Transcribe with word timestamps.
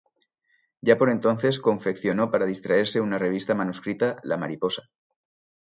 Ya 0.81 0.97
por 0.97 1.11
entonces 1.11 1.59
confeccionó 1.59 2.31
para 2.31 2.47
distraerse 2.47 3.01
una 3.01 3.19
revista 3.19 3.53
manuscrita, 3.53 4.19
"La 4.23 4.35
Mariposa". 4.35 4.89